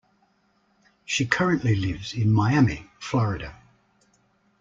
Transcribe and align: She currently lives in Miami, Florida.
She 1.05 1.27
currently 1.27 1.75
lives 1.75 2.15
in 2.15 2.33
Miami, 2.33 2.89
Florida. 2.97 3.55